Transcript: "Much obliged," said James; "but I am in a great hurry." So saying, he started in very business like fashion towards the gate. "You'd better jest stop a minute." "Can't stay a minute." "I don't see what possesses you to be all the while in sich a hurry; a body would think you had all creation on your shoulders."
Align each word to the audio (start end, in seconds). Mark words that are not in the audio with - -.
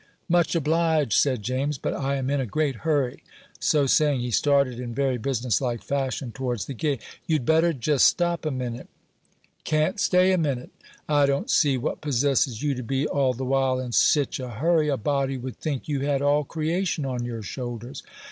"Much 0.27 0.55
obliged," 0.55 1.13
said 1.13 1.43
James; 1.43 1.77
"but 1.77 1.93
I 1.93 2.15
am 2.15 2.31
in 2.31 2.41
a 2.41 2.47
great 2.47 2.77
hurry." 2.77 3.21
So 3.59 3.85
saying, 3.85 4.21
he 4.21 4.31
started 4.31 4.79
in 4.79 4.95
very 4.95 5.19
business 5.19 5.61
like 5.61 5.83
fashion 5.83 6.31
towards 6.31 6.65
the 6.65 6.73
gate. 6.73 7.03
"You'd 7.27 7.45
better 7.45 7.71
jest 7.71 8.07
stop 8.07 8.43
a 8.43 8.49
minute." 8.49 8.87
"Can't 9.63 9.99
stay 9.99 10.31
a 10.31 10.39
minute." 10.39 10.71
"I 11.07 11.27
don't 11.27 11.51
see 11.51 11.77
what 11.77 12.01
possesses 12.01 12.63
you 12.63 12.73
to 12.73 12.81
be 12.81 13.05
all 13.07 13.33
the 13.35 13.45
while 13.45 13.79
in 13.79 13.91
sich 13.91 14.39
a 14.39 14.49
hurry; 14.49 14.89
a 14.89 14.97
body 14.97 15.37
would 15.37 15.57
think 15.57 15.87
you 15.87 15.99
had 15.99 16.23
all 16.23 16.45
creation 16.45 17.05
on 17.05 17.23
your 17.23 17.43
shoulders." 17.43 18.01